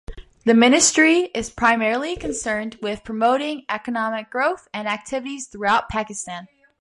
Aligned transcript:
The 0.45 0.55
ministry 0.55 1.25
is 1.35 1.51
primarily 1.51 2.15
concerned 2.15 2.79
with 2.81 3.03
promoting 3.03 3.65
economic 3.69 4.31
growth 4.31 4.67
and 4.73 4.87
activities 4.87 5.45
throughout 5.45 5.89
Pakistan. 5.89 6.47